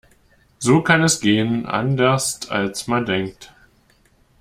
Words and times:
So 0.57 0.81
kann 0.81 1.03
es 1.03 1.19
gehen. 1.19 1.67
Anderst 1.67 2.49
als 2.49 2.87
man 2.87 3.05
denkt. 3.05 3.53